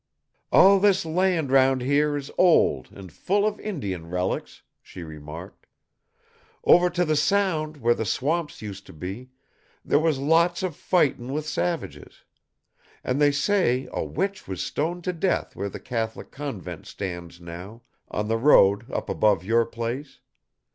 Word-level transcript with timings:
"All 0.51 0.79
this 0.79 1.05
land 1.05 1.51
'round 1.51 1.81
here 1.81 2.17
is 2.17 2.31
old 2.35 2.91
and 2.91 3.13
full 3.13 3.45
of 3.45 3.59
Indian 3.59 4.09
relics," 4.09 4.63
she 4.81 5.03
remarked. 5.03 5.67
"Over 6.63 6.89
to 6.89 7.05
the 7.05 7.15
Sound 7.15 7.77
where 7.77 7.93
the 7.93 8.03
swamps 8.03 8.63
used 8.63 8.87
to 8.87 8.93
be, 8.93 9.29
there 9.85 9.99
was 9.99 10.17
lots 10.17 10.63
of 10.63 10.75
fightin' 10.75 11.31
with 11.31 11.45
savages. 11.47 12.23
An' 13.03 13.19
they 13.19 13.31
say 13.31 13.87
a 13.91 14.03
witch 14.03 14.47
was 14.47 14.63
stoned 14.63 15.03
to 15.03 15.13
death 15.13 15.55
where 15.55 15.69
the 15.69 15.79
Catholic 15.79 16.31
convent 16.31 16.87
stands 16.87 17.39
now, 17.39 17.83
on 18.09 18.27
the 18.27 18.37
road 18.39 18.89
up 18.91 19.07
above 19.07 19.43
your 19.43 19.67
place. 19.67 20.19